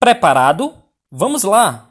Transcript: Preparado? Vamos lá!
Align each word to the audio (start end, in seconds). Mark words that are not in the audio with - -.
Preparado? 0.00 0.74
Vamos 1.10 1.42
lá! 1.42 1.87